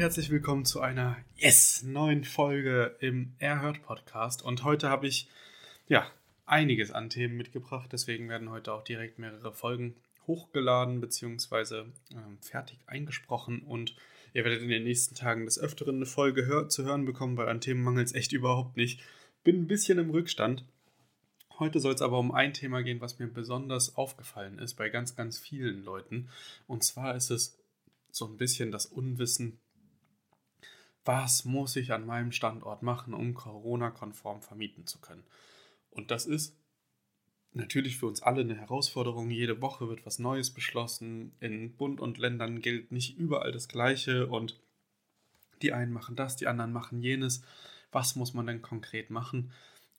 Herzlich 0.00 0.30
willkommen 0.30 0.64
zu 0.64 0.80
einer 0.80 1.18
yes 1.36 1.82
neuen 1.82 2.24
Folge 2.24 2.96
im 3.00 3.34
Erhört 3.38 3.82
Podcast. 3.82 4.40
Und 4.40 4.64
heute 4.64 4.88
habe 4.88 5.06
ich 5.06 5.28
ja 5.88 6.10
einiges 6.46 6.90
an 6.90 7.10
Themen 7.10 7.36
mitgebracht. 7.36 7.90
Deswegen 7.92 8.30
werden 8.30 8.48
heute 8.48 8.72
auch 8.72 8.82
direkt 8.82 9.18
mehrere 9.18 9.52
Folgen 9.52 9.96
hochgeladen 10.26 11.02
bzw. 11.02 11.80
Ähm, 12.14 12.38
fertig 12.40 12.78
eingesprochen. 12.86 13.60
Und 13.60 13.94
ihr 14.32 14.42
werdet 14.42 14.62
in 14.62 14.70
den 14.70 14.84
nächsten 14.84 15.16
Tagen 15.16 15.44
des 15.44 15.58
Öfteren 15.58 15.96
eine 15.96 16.06
Folge 16.06 16.46
hör 16.46 16.70
zu 16.70 16.82
hören 16.82 17.04
bekommen, 17.04 17.36
weil 17.36 17.50
an 17.50 17.60
Themen 17.60 17.82
mangelt 17.82 18.06
es 18.06 18.14
echt 18.14 18.32
überhaupt 18.32 18.78
nicht. 18.78 19.02
Bin 19.44 19.64
ein 19.64 19.68
bisschen 19.68 19.98
im 19.98 20.08
Rückstand. 20.08 20.64
Heute 21.58 21.78
soll 21.78 21.92
es 21.92 22.00
aber 22.00 22.18
um 22.18 22.32
ein 22.32 22.54
Thema 22.54 22.82
gehen, 22.82 23.02
was 23.02 23.18
mir 23.18 23.26
besonders 23.26 23.96
aufgefallen 23.96 24.60
ist 24.60 24.76
bei 24.76 24.88
ganz, 24.88 25.14
ganz 25.14 25.38
vielen 25.38 25.84
Leuten. 25.84 26.30
Und 26.66 26.84
zwar 26.84 27.16
ist 27.16 27.30
es 27.30 27.58
so 28.10 28.24
ein 28.24 28.38
bisschen 28.38 28.72
das 28.72 28.86
Unwissen, 28.86 29.58
was 31.10 31.44
muss 31.44 31.74
ich 31.74 31.92
an 31.92 32.06
meinem 32.06 32.30
Standort 32.30 32.84
machen, 32.84 33.14
um 33.14 33.34
Corona-konform 33.34 34.42
vermieten 34.42 34.86
zu 34.86 35.00
können. 35.00 35.24
Und 35.90 36.12
das 36.12 36.24
ist 36.24 36.56
natürlich 37.52 37.96
für 37.96 38.06
uns 38.06 38.22
alle 38.22 38.42
eine 38.42 38.54
Herausforderung. 38.54 39.28
Jede 39.28 39.60
Woche 39.60 39.88
wird 39.88 40.06
was 40.06 40.20
Neues 40.20 40.50
beschlossen. 40.50 41.32
In 41.40 41.72
Bund 41.72 42.00
und 42.00 42.18
Ländern 42.18 42.60
gilt 42.60 42.92
nicht 42.92 43.18
überall 43.18 43.50
das 43.50 43.66
Gleiche 43.66 44.28
und 44.28 44.60
die 45.62 45.72
einen 45.72 45.92
machen 45.92 46.14
das, 46.14 46.36
die 46.36 46.46
anderen 46.46 46.72
machen 46.72 47.02
jenes. 47.02 47.42
Was 47.90 48.14
muss 48.14 48.32
man 48.32 48.46
denn 48.46 48.62
konkret 48.62 49.10
machen? 49.10 49.50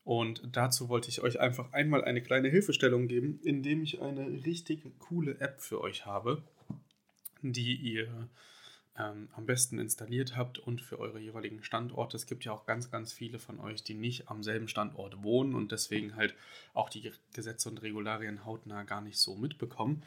Und 0.06 0.42
dazu 0.54 0.88
wollte 0.88 1.10
ich 1.10 1.22
euch 1.22 1.42
einfach 1.42 1.74
einmal 1.74 2.06
eine 2.06 2.24
kleine 2.24 2.48
Hilfestellung 2.48 3.10
geben, 3.10 3.42
indem 3.44 3.84
ich 3.84 4.02
eine 4.02 4.46
richtig 4.46 4.84
coole 4.98 5.40
App 5.42 5.60
für 5.60 5.82
euch 5.82 6.06
habe 6.06 6.42
die 7.42 7.76
ihr 7.76 8.30
ähm, 8.98 9.30
am 9.34 9.46
besten 9.46 9.80
installiert 9.80 10.36
habt 10.36 10.60
und 10.60 10.82
für 10.82 11.00
eure 11.00 11.20
jeweiligen 11.20 11.64
Standorte. 11.64 12.18
Es 12.18 12.26
gibt 12.26 12.44
ja 12.44 12.52
auch 12.52 12.66
ganz, 12.66 12.92
ganz 12.92 13.14
viele 13.14 13.40
von 13.40 13.60
euch, 13.60 13.84
die 13.84 13.94
nicht 13.94 14.30
am 14.30 14.44
selben 14.44 14.68
Standort 14.68 15.24
wohnen 15.24 15.56
und 15.56 15.72
deswegen 15.72 16.16
halt 16.16 16.36
auch 16.74 16.90
die 16.90 17.12
Gesetze 17.34 17.70
und 17.70 17.82
Regularien 17.82 18.46
hautnah 18.46 18.84
gar 18.84 19.02
nicht 19.02 19.18
so 19.18 19.36
mitbekommen. 19.36 20.04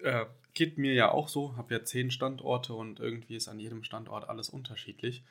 Äh, 0.00 0.26
geht 0.54 0.78
mir 0.78 0.94
ja 0.94 1.10
auch 1.10 1.28
so, 1.28 1.56
habe 1.56 1.74
ja 1.74 1.84
zehn 1.84 2.10
Standorte 2.10 2.74
und 2.74 2.98
irgendwie 2.98 3.36
ist 3.36 3.48
an 3.48 3.60
jedem 3.60 3.84
Standort 3.84 4.28
alles 4.28 4.48
unterschiedlich. 4.48 5.22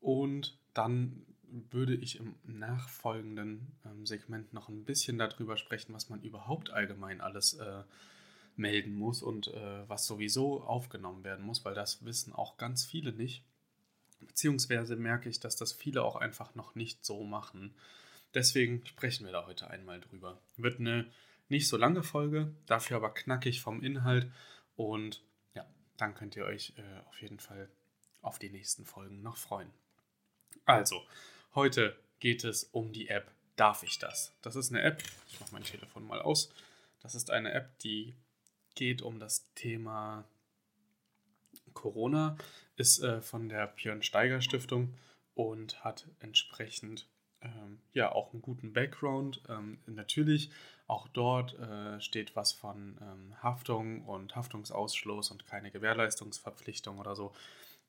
Und 0.00 0.58
dann 0.74 1.24
würde 1.70 1.94
ich 1.94 2.18
im 2.18 2.34
nachfolgenden 2.44 3.72
ähm, 3.84 4.06
Segment 4.06 4.52
noch 4.52 4.68
ein 4.68 4.84
bisschen 4.84 5.18
darüber 5.18 5.56
sprechen, 5.56 5.94
was 5.94 6.08
man 6.08 6.20
überhaupt 6.22 6.70
allgemein 6.70 7.20
alles 7.20 7.54
äh, 7.54 7.82
melden 8.56 8.94
muss 8.94 9.22
und 9.22 9.48
äh, 9.48 9.88
was 9.88 10.06
sowieso 10.06 10.62
aufgenommen 10.62 11.24
werden 11.24 11.44
muss, 11.44 11.64
weil 11.64 11.74
das 11.74 12.04
wissen 12.04 12.32
auch 12.32 12.56
ganz 12.56 12.84
viele 12.84 13.12
nicht. 13.12 13.42
Beziehungsweise 14.20 14.96
merke 14.96 15.28
ich, 15.28 15.40
dass 15.40 15.56
das 15.56 15.72
viele 15.72 16.04
auch 16.04 16.16
einfach 16.16 16.54
noch 16.54 16.74
nicht 16.74 17.04
so 17.04 17.24
machen. 17.24 17.74
Deswegen 18.34 18.86
sprechen 18.86 19.26
wir 19.26 19.32
da 19.32 19.46
heute 19.46 19.68
einmal 19.68 20.00
drüber. 20.00 20.38
Wird 20.56 20.80
eine 20.80 21.10
nicht 21.48 21.68
so 21.68 21.76
lange 21.76 22.02
Folge, 22.02 22.54
dafür 22.66 22.96
aber 22.98 23.12
knackig 23.12 23.60
vom 23.60 23.82
Inhalt. 23.82 24.30
Und 24.76 25.22
ja, 25.54 25.66
dann 25.96 26.14
könnt 26.14 26.36
ihr 26.36 26.44
euch 26.44 26.74
äh, 26.76 27.08
auf 27.08 27.20
jeden 27.20 27.40
Fall 27.40 27.68
auf 28.20 28.38
die 28.38 28.50
nächsten 28.50 28.84
Folgen 28.84 29.22
noch 29.22 29.36
freuen. 29.36 29.70
Also, 30.64 31.02
heute 31.54 31.96
geht 32.20 32.44
es 32.44 32.64
um 32.64 32.92
die 32.92 33.08
App 33.08 33.32
Darf 33.56 33.82
ich 33.82 33.98
das? 33.98 34.32
Das 34.40 34.56
ist 34.56 34.70
eine 34.72 34.82
App, 34.82 35.02
ich 35.28 35.40
mache 35.40 35.52
mein 35.52 35.64
Telefon 35.64 36.06
mal 36.06 36.22
aus. 36.22 36.52
Das 37.00 37.14
ist 37.14 37.30
eine 37.30 37.52
App, 37.52 37.78
die 37.80 38.14
geht 38.74 39.02
um 39.02 39.18
das 39.18 39.52
Thema 39.54 40.24
Corona, 41.74 42.36
ist 42.76 43.02
äh, 43.02 43.20
von 43.20 43.48
der 43.48 43.66
Björn 43.68 44.02
Steiger 44.02 44.40
Stiftung 44.40 44.94
und 45.34 45.82
hat 45.84 46.06
entsprechend 46.20 47.08
ähm, 47.40 47.78
ja 47.92 48.12
auch 48.12 48.32
einen 48.32 48.42
guten 48.42 48.72
Background. 48.72 49.42
Ähm, 49.48 49.78
natürlich 49.86 50.50
auch 50.86 51.08
dort 51.08 51.58
äh, 51.58 52.00
steht 52.00 52.36
was 52.36 52.52
von 52.52 52.98
ähm, 53.00 53.42
Haftung 53.42 54.04
und 54.04 54.36
Haftungsausschluss 54.36 55.30
und 55.30 55.46
keine 55.46 55.70
Gewährleistungsverpflichtung 55.70 56.98
oder 56.98 57.16
so. 57.16 57.32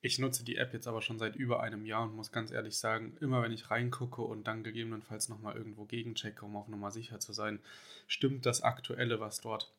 Ich 0.01 0.19
nutze 0.19 0.43
die 0.43 0.57
App 0.57 0.73
jetzt 0.73 0.87
aber 0.87 1.01
schon 1.01 1.17
seit 1.17 1.35
über 1.37 1.61
einem 1.61 1.85
Jahr 1.85 2.03
und 2.03 2.15
muss 2.15 2.31
ganz 2.31 2.51
ehrlich 2.51 2.77
sagen, 2.77 3.15
immer 3.21 3.41
wenn 3.41 3.53
ich 3.53 3.71
reingucke 3.71 4.21
und 4.21 4.45
dann 4.47 4.63
gegebenenfalls 4.63 5.29
nochmal 5.29 5.55
irgendwo 5.55 5.85
gegenchecke, 5.85 6.45
um 6.45 6.57
auf 6.57 6.67
Nummer 6.67 6.91
sicher 6.91 7.19
zu 7.19 7.31
sein, 7.31 7.59
stimmt 8.07 8.45
das 8.45 8.63
Aktuelle, 8.63 9.21
was 9.21 9.39
dort 9.39 9.71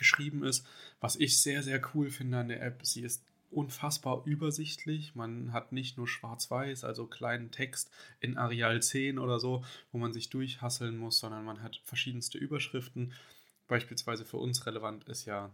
geschrieben 0.00 0.42
ist. 0.42 0.66
Was 1.00 1.14
ich 1.14 1.40
sehr, 1.40 1.62
sehr 1.62 1.80
cool 1.94 2.10
finde 2.10 2.38
an 2.38 2.48
der 2.48 2.62
App, 2.62 2.80
sie 2.84 3.02
ist 3.02 3.24
unfassbar 3.50 4.22
übersichtlich. 4.24 5.14
Man 5.14 5.52
hat 5.52 5.70
nicht 5.70 5.96
nur 5.96 6.08
schwarz-weiß, 6.08 6.84
also 6.84 7.06
kleinen 7.06 7.50
Text 7.50 7.90
in 8.20 8.36
Areal 8.36 8.82
10 8.82 9.18
oder 9.18 9.38
so, 9.38 9.64
wo 9.92 9.98
man 9.98 10.12
sich 10.12 10.30
durchhasseln 10.30 10.96
muss, 10.96 11.18
sondern 11.18 11.44
man 11.44 11.62
hat 11.62 11.80
verschiedenste 11.84 12.38
Überschriften. 12.38 13.12
Beispielsweise 13.68 14.24
für 14.24 14.38
uns 14.38 14.66
relevant 14.66 15.04
ist 15.04 15.26
ja 15.26 15.52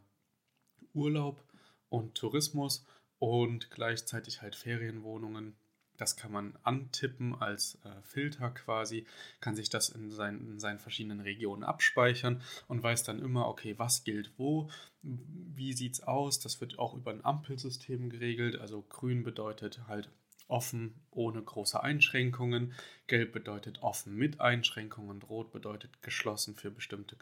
Urlaub 0.94 1.42
und 1.88 2.14
Tourismus 2.14 2.86
und 3.18 3.70
gleichzeitig 3.70 4.42
halt 4.42 4.54
Ferienwohnungen, 4.56 5.56
das 5.96 6.16
kann 6.16 6.32
man 6.32 6.58
antippen 6.62 7.34
als 7.34 7.78
äh, 7.84 8.02
Filter 8.02 8.50
quasi, 8.50 9.06
kann 9.40 9.56
sich 9.56 9.70
das 9.70 9.88
in, 9.88 10.10
sein, 10.10 10.40
in, 10.40 10.58
seinen 10.60 10.78
verschiedenen 10.78 11.20
Regionen 11.20 11.64
abspeichern 11.64 12.42
und 12.68 12.82
weiß 12.82 13.02
dann 13.04 13.18
immer, 13.18 13.48
okay, 13.48 13.78
was 13.78 14.04
gilt 14.04 14.32
wo, 14.36 14.70
wie 15.02 15.72
sieht 15.72 15.94
es 15.94 16.02
aus. 16.02 16.40
Das 16.40 16.60
wird 16.60 16.78
auch 16.78 16.94
über 16.94 17.10
ein 17.10 17.24
Ampelsystem 17.24 18.10
geregelt. 18.10 18.56
Also 18.56 18.82
grün 18.82 19.22
bedeutet 19.22 19.86
halt 19.86 20.10
offen 20.48 20.94
ohne 21.10 21.42
große 21.42 21.82
Einschränkungen, 21.82 22.72
gelb 23.06 23.32
bedeutet 23.32 23.82
offen 23.82 24.14
mit 24.14 24.40
Einschränkungen 24.40 25.10
und 25.10 25.28
rot 25.28 25.50
bedeutet 25.52 26.02
geschlossen 26.02 26.54
für 26.54 26.70
bestimmte 26.70 27.16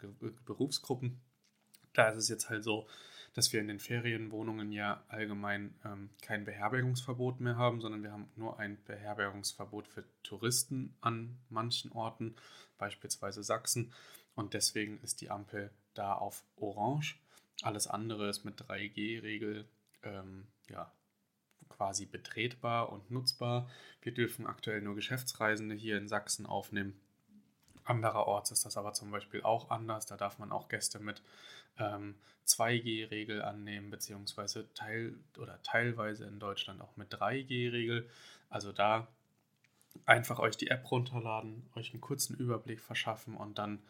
Berufsgruppen. 0.45 1.19
Da 1.93 2.09
ist 2.09 2.17
es 2.17 2.29
jetzt 2.29 2.49
halt 2.49 2.63
so, 2.63 2.87
dass 3.35 3.51
wir 3.51 3.59
in 3.59 3.67
den 3.67 3.79
Ferienwohnungen 3.79 4.71
ja 4.71 5.03
allgemein 5.09 5.75
ähm, 5.83 6.09
kein 6.21 6.45
Beherbergungsverbot 6.45 7.41
mehr 7.41 7.57
haben, 7.57 7.81
sondern 7.81 8.01
wir 8.01 8.13
haben 8.13 8.29
nur 8.37 8.59
ein 8.59 8.81
Beherbergungsverbot 8.85 9.87
für 9.87 10.05
Touristen 10.23 10.95
an 11.01 11.37
manchen 11.49 11.91
Orten, 11.91 12.35
beispielsweise 12.77 13.43
Sachsen. 13.43 13.91
Und 14.35 14.53
deswegen 14.53 14.99
ist 15.01 15.19
die 15.19 15.29
Ampel 15.29 15.69
da 15.93 16.13
auf 16.13 16.45
Orange. 16.55 17.17
Alles 17.61 17.87
andere 17.87 18.29
ist 18.29 18.45
mit 18.45 18.61
3G-Regel 18.61 19.67
ähm, 20.03 20.47
ja, 20.69 20.89
quasi 21.67 22.05
betretbar 22.05 22.89
und 22.89 23.11
nutzbar. 23.11 23.69
Wir 24.01 24.13
dürfen 24.13 24.47
aktuell 24.47 24.81
nur 24.81 24.95
Geschäftsreisende 24.95 25.75
hier 25.75 25.97
in 25.97 26.07
Sachsen 26.07 26.45
aufnehmen. 26.45 26.97
Andererorts 27.85 28.51
ist 28.51 28.65
das 28.65 28.77
aber 28.77 28.93
zum 28.93 29.11
Beispiel 29.11 29.43
auch 29.43 29.69
anders. 29.69 30.05
Da 30.05 30.17
darf 30.17 30.39
man 30.39 30.51
auch 30.51 30.67
Gäste 30.67 30.99
mit 30.99 31.21
ähm, 31.77 32.15
2G-Regel 32.47 33.41
annehmen, 33.41 33.89
beziehungsweise 33.89 34.71
teil 34.73 35.15
oder 35.37 35.61
teilweise 35.63 36.25
in 36.25 36.39
Deutschland 36.39 36.81
auch 36.81 36.97
mit 36.97 37.13
3G-Regel. 37.13 38.09
Also 38.49 38.71
da 38.71 39.07
einfach 40.05 40.39
euch 40.39 40.57
die 40.57 40.69
App 40.69 40.89
runterladen, 40.91 41.69
euch 41.75 41.91
einen 41.91 42.01
kurzen 42.01 42.35
Überblick 42.35 42.81
verschaffen 42.81 43.35
und 43.35 43.57
dann 43.57 43.81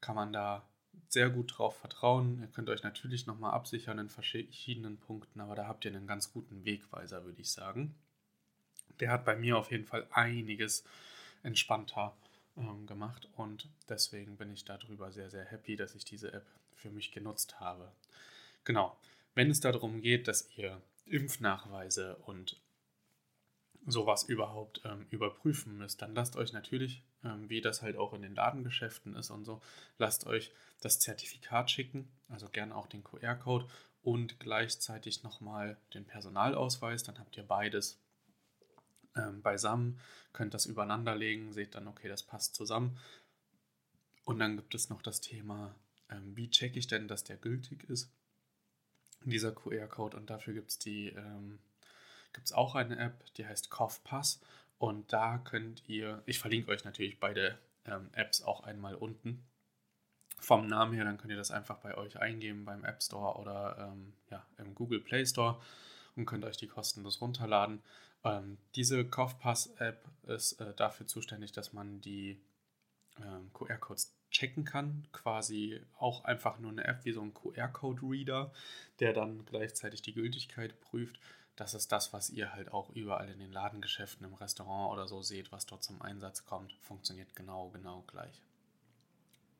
kann 0.00 0.14
man 0.14 0.32
da 0.32 0.62
sehr 1.08 1.30
gut 1.30 1.56
drauf 1.56 1.76
vertrauen. 1.78 2.40
Ihr 2.40 2.48
könnt 2.48 2.68
euch 2.68 2.82
natürlich 2.82 3.26
nochmal 3.26 3.52
absichern 3.52 3.98
in 3.98 4.08
verschiedenen 4.08 4.98
Punkten, 4.98 5.40
aber 5.40 5.54
da 5.54 5.66
habt 5.66 5.84
ihr 5.84 5.92
einen 5.92 6.06
ganz 6.06 6.32
guten 6.32 6.64
Wegweiser, 6.64 7.24
würde 7.24 7.40
ich 7.40 7.50
sagen. 7.50 7.94
Der 9.00 9.10
hat 9.10 9.24
bei 9.24 9.34
mir 9.34 9.58
auf 9.58 9.70
jeden 9.70 9.84
Fall 9.84 10.06
einiges 10.10 10.84
entspannter 11.42 12.14
ähm, 12.56 12.86
gemacht 12.86 13.28
und 13.36 13.68
deswegen 13.88 14.36
bin 14.36 14.52
ich 14.52 14.64
darüber 14.64 15.12
sehr, 15.12 15.30
sehr 15.30 15.44
happy, 15.44 15.76
dass 15.76 15.94
ich 15.94 16.04
diese 16.04 16.32
App 16.32 16.46
für 16.74 16.90
mich 16.90 17.12
genutzt 17.12 17.60
habe. 17.60 17.92
Genau, 18.64 18.96
wenn 19.34 19.50
es 19.50 19.60
darum 19.60 20.00
geht, 20.00 20.28
dass 20.28 20.48
ihr 20.56 20.80
Impfnachweise 21.06 22.16
und 22.16 22.60
sowas 23.86 24.24
überhaupt 24.24 24.80
ähm, 24.84 25.06
überprüfen 25.10 25.76
müsst, 25.76 26.00
dann 26.00 26.14
lasst 26.14 26.36
euch 26.36 26.52
natürlich, 26.52 27.02
ähm, 27.22 27.48
wie 27.50 27.60
das 27.60 27.82
halt 27.82 27.96
auch 27.96 28.14
in 28.14 28.22
den 28.22 28.34
Ladengeschäften 28.34 29.14
ist 29.14 29.30
und 29.30 29.44
so, 29.44 29.60
lasst 29.98 30.26
euch 30.26 30.52
das 30.80 31.00
Zertifikat 31.00 31.70
schicken, 31.70 32.08
also 32.28 32.48
gerne 32.48 32.74
auch 32.74 32.86
den 32.86 33.04
QR-Code 33.04 33.66
und 34.02 34.40
gleichzeitig 34.40 35.22
nochmal 35.22 35.76
den 35.92 36.06
Personalausweis, 36.06 37.02
dann 37.02 37.18
habt 37.18 37.36
ihr 37.36 37.42
beides 37.42 37.98
ähm, 39.16 39.42
beisammen, 39.42 40.00
könnt 40.32 40.54
das 40.54 40.66
übereinander 40.66 41.14
legen, 41.14 41.52
seht 41.52 41.74
dann, 41.74 41.88
okay, 41.88 42.08
das 42.08 42.22
passt 42.22 42.54
zusammen. 42.54 42.98
Und 44.24 44.38
dann 44.38 44.56
gibt 44.56 44.74
es 44.74 44.88
noch 44.90 45.02
das 45.02 45.20
Thema, 45.20 45.74
ähm, 46.10 46.36
wie 46.36 46.50
checke 46.50 46.78
ich 46.78 46.86
denn, 46.86 47.08
dass 47.08 47.24
der 47.24 47.36
gültig 47.36 47.84
ist, 47.88 48.10
dieser 49.24 49.52
QR-Code. 49.52 50.16
Und 50.16 50.30
dafür 50.30 50.54
gibt 50.54 50.70
es 50.70 50.78
die, 50.78 51.08
ähm, 51.08 51.58
gibt 52.32 52.46
es 52.46 52.52
auch 52.52 52.74
eine 52.74 52.98
App, 52.98 53.24
die 53.34 53.46
heißt 53.46 53.70
CoughPass. 53.70 54.40
Und 54.78 55.12
da 55.12 55.38
könnt 55.38 55.88
ihr, 55.88 56.22
ich 56.26 56.38
verlinke 56.38 56.70
euch 56.70 56.84
natürlich 56.84 57.20
beide 57.20 57.58
ähm, 57.84 58.08
Apps 58.12 58.42
auch 58.42 58.64
einmal 58.64 58.94
unten. 58.94 59.44
Vom 60.40 60.66
Namen 60.66 60.94
her, 60.94 61.04
dann 61.04 61.16
könnt 61.16 61.30
ihr 61.30 61.38
das 61.38 61.50
einfach 61.50 61.78
bei 61.78 61.96
euch 61.96 62.18
eingeben 62.18 62.64
beim 62.64 62.84
App 62.84 63.02
Store 63.02 63.38
oder 63.38 63.92
ähm, 63.92 64.12
ja, 64.30 64.44
im 64.58 64.74
Google 64.74 65.00
Play 65.00 65.24
Store 65.24 65.60
und 66.16 66.26
könnt 66.26 66.44
euch 66.44 66.56
die 66.56 66.68
kostenlos 66.68 67.20
runterladen. 67.20 67.82
Ähm, 68.24 68.58
diese 68.74 69.04
Kaufpass-App 69.04 70.08
ist 70.26 70.60
äh, 70.60 70.74
dafür 70.74 71.06
zuständig, 71.06 71.52
dass 71.52 71.72
man 71.72 72.00
die 72.00 72.40
ähm, 73.20 73.52
QR-Codes 73.52 74.14
checken 74.30 74.64
kann. 74.64 75.06
Quasi 75.12 75.80
auch 75.98 76.24
einfach 76.24 76.58
nur 76.58 76.70
eine 76.70 76.84
App 76.84 77.04
wie 77.04 77.12
so 77.12 77.22
ein 77.22 77.34
QR-Code-Reader, 77.34 78.52
der 79.00 79.12
dann 79.12 79.44
gleichzeitig 79.44 80.02
die 80.02 80.14
Gültigkeit 80.14 80.80
prüft. 80.80 81.18
Das 81.56 81.74
ist 81.74 81.92
das, 81.92 82.12
was 82.12 82.30
ihr 82.30 82.52
halt 82.52 82.72
auch 82.72 82.90
überall 82.90 83.28
in 83.28 83.38
den 83.38 83.52
Ladengeschäften, 83.52 84.26
im 84.26 84.34
Restaurant 84.34 84.92
oder 84.92 85.06
so 85.06 85.22
seht, 85.22 85.52
was 85.52 85.66
dort 85.66 85.84
zum 85.84 86.02
Einsatz 86.02 86.44
kommt. 86.44 86.72
Funktioniert 86.80 87.36
genau, 87.36 87.70
genau 87.70 88.02
gleich. 88.08 88.42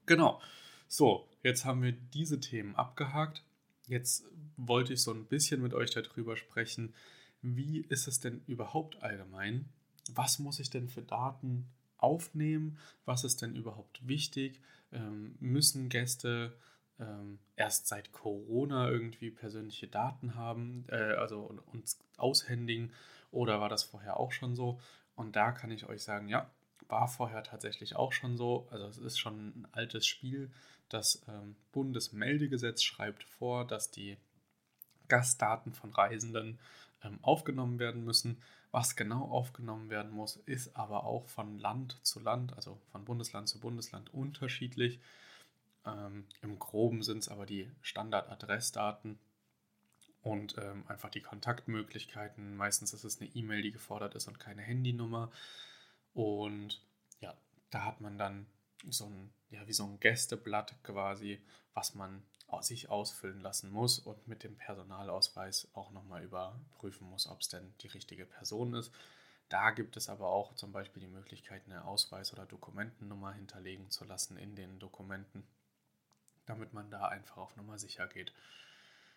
Genau. 0.06 0.40
So, 0.88 1.28
jetzt 1.42 1.64
haben 1.64 1.82
wir 1.82 1.92
diese 1.92 2.40
Themen 2.40 2.74
abgehakt. 2.74 3.42
Jetzt 3.86 4.24
wollte 4.56 4.94
ich 4.94 5.02
so 5.02 5.12
ein 5.12 5.26
bisschen 5.26 5.60
mit 5.60 5.74
euch 5.74 5.90
darüber 5.90 6.36
sprechen, 6.36 6.94
wie 7.42 7.80
ist 7.80 8.08
es 8.08 8.20
denn 8.20 8.42
überhaupt 8.46 9.02
allgemein? 9.02 9.68
Was 10.12 10.38
muss 10.38 10.60
ich 10.60 10.70
denn 10.70 10.88
für 10.88 11.02
Daten 11.02 11.68
aufnehmen? 11.98 12.78
Was 13.04 13.24
ist 13.24 13.42
denn 13.42 13.54
überhaupt 13.54 14.06
wichtig? 14.06 14.60
Ähm, 14.92 15.36
müssen 15.40 15.88
Gäste 15.88 16.56
ähm, 16.98 17.38
erst 17.56 17.86
seit 17.88 18.12
Corona 18.12 18.88
irgendwie 18.88 19.30
persönliche 19.30 19.88
Daten 19.88 20.34
haben, 20.34 20.86
äh, 20.88 21.14
also 21.14 21.52
uns 21.72 21.98
aushändigen 22.16 22.92
oder 23.30 23.60
war 23.60 23.68
das 23.68 23.82
vorher 23.82 24.18
auch 24.18 24.32
schon 24.32 24.54
so? 24.54 24.80
Und 25.16 25.36
da 25.36 25.52
kann 25.52 25.70
ich 25.70 25.86
euch 25.86 26.02
sagen, 26.02 26.28
ja, 26.28 26.50
war 26.88 27.08
vorher 27.08 27.42
tatsächlich 27.42 27.96
auch 27.96 28.12
schon 28.12 28.36
so. 28.36 28.66
Also 28.70 28.86
es 28.86 28.98
ist 28.98 29.18
schon 29.18 29.48
ein 29.48 29.68
altes 29.72 30.06
Spiel. 30.06 30.50
Das 30.88 31.22
ähm, 31.28 31.56
Bundesmeldegesetz 31.72 32.82
schreibt 32.82 33.24
vor, 33.24 33.66
dass 33.66 33.90
die 33.90 34.16
Gastdaten 35.08 35.72
von 35.72 35.92
Reisenden 35.92 36.58
ähm, 37.02 37.18
aufgenommen 37.22 37.78
werden 37.78 38.04
müssen. 38.04 38.42
Was 38.70 38.96
genau 38.96 39.24
aufgenommen 39.30 39.88
werden 39.88 40.10
muss, 40.10 40.36
ist 40.46 40.76
aber 40.76 41.04
auch 41.04 41.28
von 41.28 41.58
Land 41.58 41.98
zu 42.02 42.18
Land, 42.20 42.54
also 42.54 42.80
von 42.90 43.04
Bundesland 43.04 43.48
zu 43.48 43.60
Bundesland 43.60 44.12
unterschiedlich. 44.12 44.98
Ähm, 45.86 46.24
Im 46.42 46.58
Groben 46.58 47.02
sind 47.02 47.18
es 47.18 47.28
aber 47.28 47.46
die 47.46 47.70
Standardadressdaten 47.82 49.18
und 50.22 50.56
ähm, 50.58 50.84
einfach 50.88 51.10
die 51.10 51.20
Kontaktmöglichkeiten. 51.20 52.56
Meistens 52.56 52.94
ist 52.94 53.04
es 53.04 53.20
eine 53.20 53.30
E-Mail, 53.30 53.62
die 53.62 53.72
gefordert 53.72 54.14
ist 54.14 54.26
und 54.26 54.40
keine 54.40 54.62
Handynummer. 54.62 55.30
Und 56.14 56.80
ja, 57.20 57.36
da 57.70 57.84
hat 57.84 58.00
man 58.00 58.16
dann 58.18 58.46
so 58.88 59.06
ein, 59.06 59.32
ja, 59.50 59.66
wie 59.66 59.72
so 59.72 59.84
ein 59.84 60.00
Gästeblatt 60.00 60.74
quasi, 60.82 61.42
was 61.74 61.94
man 61.94 62.22
sich 62.60 62.88
ausfüllen 62.88 63.40
lassen 63.40 63.70
muss 63.70 63.98
und 63.98 64.28
mit 64.28 64.44
dem 64.44 64.56
Personalausweis 64.56 65.68
auch 65.74 65.90
nochmal 65.90 66.22
überprüfen 66.22 67.10
muss, 67.10 67.26
ob 67.26 67.40
es 67.40 67.48
denn 67.48 67.74
die 67.80 67.88
richtige 67.88 68.26
Person 68.26 68.74
ist. 68.74 68.92
Da 69.48 69.72
gibt 69.72 69.96
es 69.96 70.08
aber 70.08 70.28
auch 70.28 70.54
zum 70.54 70.70
Beispiel 70.70 71.00
die 71.00 71.08
Möglichkeit, 71.08 71.62
eine 71.66 71.84
Ausweis- 71.84 72.32
oder 72.32 72.46
Dokumentennummer 72.46 73.32
hinterlegen 73.32 73.90
zu 73.90 74.04
lassen 74.04 74.36
in 74.36 74.54
den 74.54 74.78
Dokumenten, 74.78 75.44
damit 76.46 76.72
man 76.72 76.90
da 76.90 77.08
einfach 77.08 77.38
auf 77.38 77.56
Nummer 77.56 77.76
sicher 77.78 78.06
geht. 78.06 78.32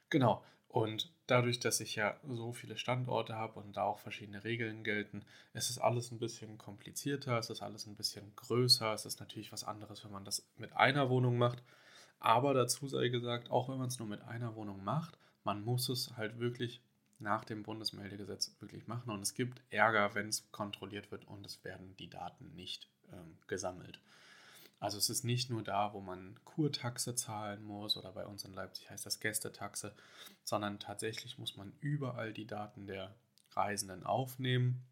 Genau, 0.10 0.44
und 0.78 1.12
dadurch, 1.28 1.60
dass 1.60 1.80
ich 1.80 1.96
ja 1.96 2.18
so 2.28 2.54
viele 2.54 2.78
Standorte 2.78 3.36
habe 3.36 3.60
und 3.60 3.76
da 3.76 3.84
auch 3.84 4.00
verschiedene 4.00 4.44
Regeln 4.44 4.84
gelten, 4.84 5.24
ist 5.54 5.70
es 5.70 5.80
alles 5.80 6.12
ein 6.12 6.20
bisschen 6.20 6.58
komplizierter, 6.58 7.38
es 7.38 7.50
ist 7.50 7.62
alles 7.62 7.86
ein 7.88 7.96
bisschen 7.96 8.36
größer, 8.36 8.94
es 8.94 9.06
ist 9.06 9.20
natürlich 9.20 9.52
was 9.52 9.64
anderes, 9.64 10.04
wenn 10.04 10.12
man 10.12 10.26
das 10.26 10.48
mit 10.58 10.76
einer 10.76 11.10
Wohnung 11.10 11.38
macht 11.38 11.62
aber 12.20 12.54
dazu 12.54 12.88
sei 12.88 13.10
gesagt, 13.10 13.52
auch 13.52 13.70
wenn 13.70 13.78
man 13.78 13.88
es 13.88 14.00
nur 14.00 14.08
mit 14.08 14.22
einer 14.22 14.56
Wohnung 14.56 14.84
macht, 14.84 15.18
man 15.44 15.64
muss 15.64 15.90
es 15.90 16.18
halt 16.18 16.40
wirklich 16.40 16.82
nach 17.20 17.46
dem 17.46 17.64
Bundesmeldegesetz 17.64 18.56
wirklich 18.60 18.88
machen. 18.88 19.12
Und 19.12 19.22
es 19.22 19.34
gibt 19.34 19.62
Ärger, 19.70 20.14
wenn 20.14 20.30
es 20.30 20.52
kontrolliert 20.52 21.12
wird 21.12 21.26
und 21.26 21.46
es 21.46 21.64
werden 21.64 21.96
die 21.98 22.10
Daten 22.10 22.54
nicht 22.56 22.90
ähm, 23.12 23.38
gesammelt. 23.48 24.00
Also 24.80 24.98
es 24.98 25.10
ist 25.10 25.24
nicht 25.24 25.50
nur 25.50 25.64
da, 25.64 25.94
wo 25.94 26.02
man 26.02 26.40
Kurtaxe 26.46 27.16
zahlen 27.16 27.64
muss 27.64 27.98
oder 27.98 28.12
bei 28.12 28.26
uns 28.26 28.44
in 28.46 28.54
Leipzig 28.54 28.90
heißt 28.90 29.06
das 29.06 29.20
Gästetaxe, 29.20 29.96
sondern 30.44 30.80
tatsächlich 30.80 31.40
muss 31.40 31.58
man 31.58 31.74
überall 31.80 32.32
die 32.32 32.46
Daten 32.46 32.86
der 32.86 33.16
Reisenden 33.52 34.06
aufnehmen. 34.06 34.86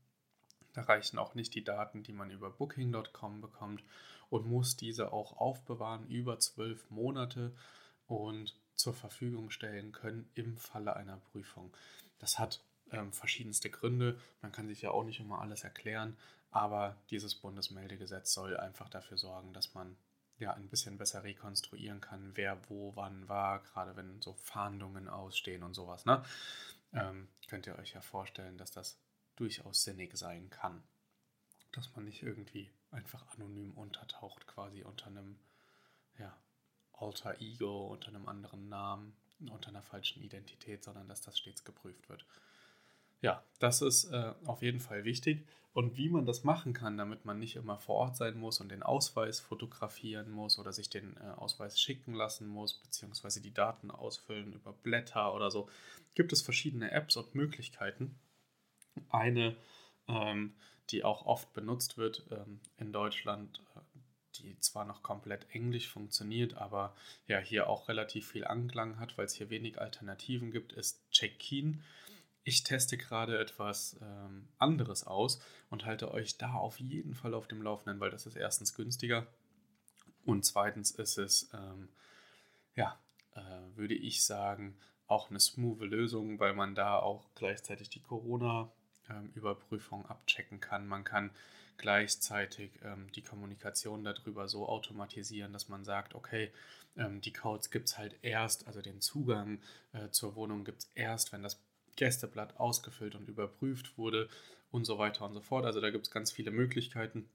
Da 0.73 0.81
reichen 0.81 1.19
auch 1.19 1.35
nicht 1.35 1.53
die 1.53 1.63
Daten, 1.63 2.03
die 2.03 2.13
man 2.13 2.31
über 2.31 2.49
booking.com 2.49 3.41
bekommt 3.41 3.83
und 4.29 4.47
muss 4.47 4.75
diese 4.75 5.13
auch 5.13 5.37
aufbewahren 5.37 6.07
über 6.07 6.39
zwölf 6.39 6.89
Monate 6.89 7.55
und 8.07 8.59
zur 8.73 8.93
Verfügung 8.93 9.51
stellen 9.51 9.91
können 9.91 10.29
im 10.33 10.57
Falle 10.57 10.95
einer 10.95 11.17
Prüfung. 11.17 11.71
Das 12.19 12.39
hat 12.39 12.61
ähm, 12.91 13.11
verschiedenste 13.13 13.69
Gründe. 13.69 14.19
Man 14.41 14.51
kann 14.51 14.67
sich 14.67 14.81
ja 14.81 14.91
auch 14.91 15.03
nicht 15.03 15.19
immer 15.19 15.41
alles 15.41 15.63
erklären, 15.63 16.17
aber 16.51 16.95
dieses 17.09 17.35
Bundesmeldegesetz 17.35 18.33
soll 18.33 18.57
einfach 18.57 18.89
dafür 18.89 19.17
sorgen, 19.17 19.53
dass 19.53 19.73
man 19.73 19.95
ja 20.37 20.53
ein 20.53 20.67
bisschen 20.67 20.97
besser 20.97 21.23
rekonstruieren 21.23 22.01
kann, 22.01 22.31
wer 22.35 22.57
wo 22.69 22.95
wann 22.95 23.29
war, 23.29 23.59
gerade 23.63 23.95
wenn 23.95 24.21
so 24.21 24.33
Fahndungen 24.33 25.07
ausstehen 25.07 25.63
und 25.63 25.73
sowas. 25.73 26.05
Ne? 26.05 26.23
Ähm, 26.93 27.27
könnt 27.47 27.67
ihr 27.67 27.77
euch 27.77 27.93
ja 27.93 28.01
vorstellen, 28.01 28.57
dass 28.57 28.71
das 28.71 28.97
durchaus 29.35 29.83
sinnig 29.83 30.17
sein 30.17 30.49
kann 30.49 30.83
dass 31.75 31.93
man 31.95 32.05
nicht 32.05 32.23
irgendwie 32.23 32.69
einfach 32.91 33.27
anonym 33.33 33.71
untertaucht, 33.73 34.47
quasi 34.47 34.83
unter 34.83 35.07
einem 35.07 35.37
ja, 36.17 36.35
Alter 36.93 37.39
Ego, 37.41 37.87
unter 37.87 38.07
einem 38.07 38.27
anderen 38.27 38.69
Namen, 38.69 39.15
unter 39.51 39.69
einer 39.69 39.83
falschen 39.83 40.23
Identität, 40.23 40.83
sondern 40.83 41.07
dass 41.09 41.21
das 41.21 41.37
stets 41.37 41.63
geprüft 41.65 42.07
wird. 42.07 42.25
Ja, 43.25 43.43
das 43.59 43.81
ist 43.81 44.05
äh, 44.05 44.33
auf 44.45 44.61
jeden 44.61 44.79
Fall 44.79 45.03
wichtig. 45.03 45.45
Und 45.73 45.97
wie 45.97 46.09
man 46.09 46.25
das 46.25 46.43
machen 46.43 46.73
kann, 46.73 46.97
damit 46.97 47.25
man 47.25 47.39
nicht 47.39 47.57
immer 47.57 47.77
vor 47.77 47.95
Ort 47.95 48.15
sein 48.15 48.37
muss 48.37 48.61
und 48.61 48.69
den 48.69 48.83
Ausweis 48.83 49.39
fotografieren 49.39 50.31
muss 50.31 50.57
oder 50.57 50.71
sich 50.71 50.89
den 50.89 51.17
äh, 51.17 51.31
Ausweis 51.35 51.81
schicken 51.81 52.13
lassen 52.13 52.47
muss, 52.47 52.75
beziehungsweise 52.75 53.41
die 53.41 53.53
Daten 53.53 53.91
ausfüllen 53.91 54.53
über 54.53 54.71
Blätter 54.71 55.33
oder 55.33 55.51
so, 55.51 55.67
gibt 56.13 56.31
es 56.31 56.41
verschiedene 56.41 56.91
Apps 56.91 57.17
und 57.17 57.35
Möglichkeiten. 57.35 58.15
Eine 59.09 59.57
ähm, 60.07 60.53
die 60.91 61.03
auch 61.03 61.25
oft 61.25 61.51
benutzt 61.53 61.97
wird 61.97 62.25
ähm, 62.31 62.59
in 62.77 62.91
Deutschland, 62.91 63.59
äh, 63.75 63.79
die 64.35 64.59
zwar 64.59 64.85
noch 64.85 65.01
komplett 65.01 65.47
englisch 65.49 65.87
funktioniert, 65.87 66.55
aber 66.55 66.95
ja 67.27 67.39
hier 67.39 67.69
auch 67.69 67.87
relativ 67.87 68.27
viel 68.27 68.45
Anklang 68.45 68.99
hat, 68.99 69.17
weil 69.17 69.25
es 69.25 69.33
hier 69.33 69.49
wenig 69.49 69.79
Alternativen 69.81 70.51
gibt, 70.51 70.73
ist 70.73 71.09
Check-in. 71.11 71.81
Ich 72.47 72.63
teste 72.63 72.95
gerade 72.95 73.39
etwas 73.39 73.97
ähm, 74.03 74.47
anderes 74.59 75.07
aus 75.07 75.41
und 75.71 75.85
halte 75.85 76.11
euch 76.11 76.37
da 76.37 76.53
auf 76.53 76.79
jeden 76.79 77.15
Fall 77.15 77.33
auf 77.33 77.47
dem 77.47 77.63
Laufenden, 77.63 77.99
weil 77.99 78.11
das 78.11 78.27
ist 78.27 78.37
erstens 78.37 78.75
günstiger 78.75 79.25
Und 80.25 80.45
zweitens 80.45 80.91
ist 80.91 81.17
es, 81.17 81.49
ähm, 81.55 81.89
ja, 82.75 82.99
äh, 83.33 83.39
würde 83.75 83.95
ich 83.95 84.23
sagen, 84.23 84.77
auch 85.07 85.31
eine 85.31 85.39
smooth 85.39 85.81
Lösung, 85.81 86.39
weil 86.39 86.53
man 86.53 86.75
da 86.75 86.99
auch 86.99 87.27
gleichzeitig 87.33 87.89
die 87.89 88.01
Corona-Überprüfung 88.01 90.01
ähm, 90.01 90.05
abchecken 90.07 90.59
kann. 90.59 90.87
Man 90.87 91.03
kann 91.03 91.31
gleichzeitig 91.77 92.79
ähm, 92.83 93.11
die 93.13 93.23
Kommunikation 93.23 94.03
darüber 94.03 94.47
so 94.47 94.69
automatisieren, 94.69 95.51
dass 95.51 95.67
man 95.67 95.83
sagt, 95.83 96.13
okay, 96.13 96.51
ähm, 96.95 97.21
die 97.21 97.33
Codes 97.33 97.71
gibt 97.71 97.87
es 97.89 97.97
halt 97.97 98.19
erst, 98.21 98.67
also 98.67 98.83
den 98.83 99.01
Zugang 99.01 99.61
äh, 99.93 100.09
zur 100.11 100.35
Wohnung 100.35 100.63
gibt 100.63 100.83
es 100.83 100.91
erst, 100.93 101.33
wenn 101.33 101.41
das 101.41 101.59
Gästeblatt 101.95 102.59
ausgefüllt 102.59 103.15
und 103.15 103.27
überprüft 103.27 103.97
wurde 103.97 104.29
und 104.71 104.85
so 104.85 104.97
weiter 104.97 105.25
und 105.25 105.33
so 105.33 105.41
fort. 105.41 105.65
Also 105.65 105.81
da 105.81 105.89
gibt 105.89 106.07
es 106.07 106.11
ganz 106.11 106.31
viele 106.31 106.51
Möglichkeiten, 106.51 107.29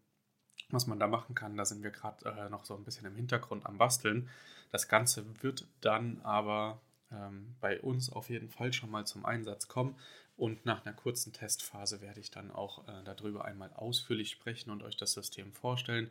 was 0.70 0.86
man 0.86 0.98
da 0.98 1.06
machen 1.06 1.34
kann. 1.34 1.56
Da 1.56 1.64
sind 1.64 1.82
wir 1.82 1.90
gerade 1.90 2.28
äh, 2.28 2.50
noch 2.50 2.64
so 2.64 2.74
ein 2.74 2.84
bisschen 2.84 3.06
im 3.06 3.16
Hintergrund 3.16 3.66
am 3.66 3.78
Basteln. 3.78 4.28
Das 4.70 4.88
Ganze 4.88 5.24
wird 5.42 5.66
dann 5.80 6.20
aber 6.22 6.80
ähm, 7.10 7.56
bei 7.60 7.80
uns 7.80 8.10
auf 8.10 8.30
jeden 8.30 8.50
Fall 8.50 8.72
schon 8.72 8.90
mal 8.90 9.06
zum 9.06 9.24
Einsatz 9.24 9.68
kommen. 9.68 9.96
Und 10.36 10.64
nach 10.64 10.86
einer 10.86 10.94
kurzen 10.94 11.32
Testphase 11.32 12.00
werde 12.00 12.20
ich 12.20 12.30
dann 12.30 12.50
auch 12.50 12.88
äh, 12.88 13.04
darüber 13.04 13.44
einmal 13.44 13.70
ausführlich 13.74 14.30
sprechen 14.30 14.70
und 14.70 14.82
euch 14.82 14.96
das 14.96 15.12
System 15.12 15.52
vorstellen. 15.52 16.10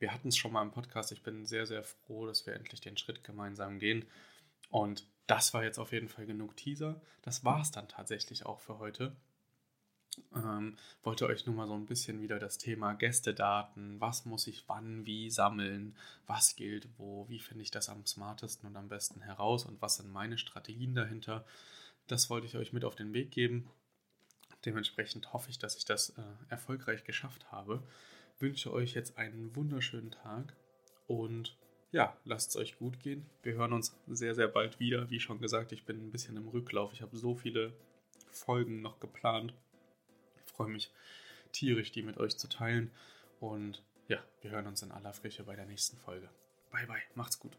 Wir 0.00 0.12
hatten 0.12 0.28
es 0.28 0.36
schon 0.36 0.52
mal 0.52 0.62
im 0.62 0.72
Podcast. 0.72 1.12
Ich 1.12 1.22
bin 1.22 1.46
sehr, 1.46 1.66
sehr 1.66 1.84
froh, 1.84 2.26
dass 2.26 2.46
wir 2.46 2.54
endlich 2.54 2.80
den 2.80 2.96
Schritt 2.96 3.22
gemeinsam 3.22 3.78
gehen. 3.78 4.06
Und 4.70 5.06
das 5.26 5.54
war 5.54 5.62
jetzt 5.62 5.78
auf 5.78 5.92
jeden 5.92 6.08
Fall 6.08 6.26
genug 6.26 6.56
Teaser. 6.56 7.00
Das 7.22 7.44
war 7.44 7.60
es 7.60 7.70
dann 7.70 7.88
tatsächlich 7.88 8.46
auch 8.46 8.60
für 8.60 8.78
heute. 8.78 9.14
Ähm, 10.34 10.76
wollte 11.02 11.26
euch 11.26 11.46
nur 11.46 11.54
mal 11.54 11.68
so 11.68 11.74
ein 11.74 11.86
bisschen 11.86 12.20
wieder 12.20 12.38
das 12.38 12.58
Thema 12.58 12.94
Gästedaten, 12.94 14.00
was 14.00 14.24
muss 14.24 14.46
ich 14.48 14.64
wann, 14.68 15.06
wie 15.06 15.30
sammeln, 15.30 15.96
was 16.26 16.56
gilt 16.56 16.88
wo, 16.98 17.28
wie 17.28 17.38
finde 17.38 17.62
ich 17.62 17.70
das 17.70 17.88
am 17.88 18.04
smartesten 18.04 18.68
und 18.68 18.76
am 18.76 18.88
besten 18.88 19.20
heraus 19.20 19.64
und 19.64 19.80
was 19.80 19.96
sind 19.96 20.10
meine 20.10 20.36
Strategien 20.36 20.94
dahinter. 20.94 21.44
Das 22.06 22.28
wollte 22.28 22.46
ich 22.46 22.56
euch 22.56 22.72
mit 22.72 22.84
auf 22.84 22.96
den 22.96 23.14
Weg 23.14 23.30
geben. 23.30 23.70
Dementsprechend 24.64 25.32
hoffe 25.32 25.48
ich, 25.50 25.58
dass 25.58 25.76
ich 25.76 25.84
das 25.84 26.10
äh, 26.10 26.22
erfolgreich 26.48 27.04
geschafft 27.04 27.50
habe. 27.52 27.82
Wünsche 28.38 28.72
euch 28.72 28.94
jetzt 28.94 29.16
einen 29.16 29.54
wunderschönen 29.54 30.10
Tag 30.10 30.54
und 31.06 31.56
ja, 31.92 32.16
lasst 32.24 32.50
es 32.50 32.56
euch 32.56 32.78
gut 32.78 33.00
gehen. 33.00 33.26
Wir 33.42 33.54
hören 33.54 33.72
uns 33.72 33.96
sehr, 34.08 34.34
sehr 34.34 34.48
bald 34.48 34.78
wieder. 34.80 35.10
Wie 35.10 35.20
schon 35.20 35.40
gesagt, 35.40 35.72
ich 35.72 35.84
bin 35.84 35.96
ein 35.96 36.12
bisschen 36.12 36.36
im 36.36 36.48
Rücklauf. 36.48 36.92
Ich 36.92 37.02
habe 37.02 37.16
so 37.16 37.34
viele 37.34 37.72
Folgen 38.30 38.80
noch 38.80 39.00
geplant 39.00 39.54
freue 40.60 40.68
mich 40.68 40.90
tierisch, 41.52 41.90
die 41.90 42.02
mit 42.02 42.18
euch 42.18 42.36
zu 42.36 42.46
teilen. 42.46 42.90
Und 43.40 43.82
ja, 44.08 44.18
wir 44.42 44.50
hören 44.50 44.66
uns 44.66 44.82
in 44.82 44.92
aller 44.92 45.14
Frische 45.14 45.44
bei 45.44 45.56
der 45.56 45.64
nächsten 45.64 45.96
Folge. 45.96 46.28
Bye, 46.70 46.86
bye. 46.86 47.02
Macht's 47.14 47.38
gut. 47.38 47.56